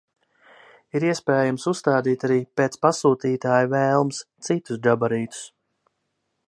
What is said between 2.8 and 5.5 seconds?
pasūtītāja vēlmes, citus gabarītus.